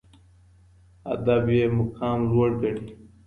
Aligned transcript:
ادب 1.13 1.45
یې 1.57 1.65
مقام 1.77 2.19
لوړ 2.31 2.51
ګڼي 2.61 2.85